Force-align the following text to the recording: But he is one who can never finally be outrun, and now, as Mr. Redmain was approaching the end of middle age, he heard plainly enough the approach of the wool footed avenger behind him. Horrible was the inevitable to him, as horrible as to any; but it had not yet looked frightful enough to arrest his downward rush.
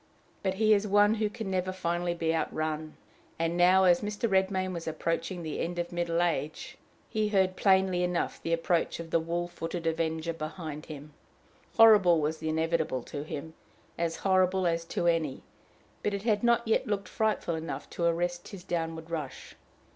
But 0.41 0.55
he 0.55 0.73
is 0.73 0.87
one 0.87 1.13
who 1.13 1.29
can 1.29 1.51
never 1.51 1.71
finally 1.71 2.15
be 2.15 2.33
outrun, 2.33 2.97
and 3.37 3.55
now, 3.55 3.83
as 3.83 4.01
Mr. 4.01 4.27
Redmain 4.27 4.73
was 4.73 4.87
approaching 4.87 5.43
the 5.43 5.59
end 5.59 5.77
of 5.77 5.91
middle 5.91 6.23
age, 6.23 6.75
he 7.07 7.27
heard 7.27 7.55
plainly 7.55 8.01
enough 8.01 8.41
the 8.41 8.51
approach 8.51 8.99
of 8.99 9.11
the 9.11 9.19
wool 9.19 9.47
footed 9.47 9.85
avenger 9.85 10.33
behind 10.33 10.87
him. 10.87 11.13
Horrible 11.77 12.19
was 12.19 12.39
the 12.39 12.49
inevitable 12.49 13.03
to 13.13 13.21
him, 13.23 13.53
as 13.95 14.15
horrible 14.25 14.65
as 14.65 14.85
to 14.85 15.05
any; 15.05 15.43
but 16.01 16.15
it 16.15 16.23
had 16.23 16.41
not 16.43 16.67
yet 16.67 16.87
looked 16.87 17.07
frightful 17.07 17.53
enough 17.53 17.87
to 17.91 18.05
arrest 18.05 18.47
his 18.47 18.63
downward 18.63 19.11
rush. 19.11 19.55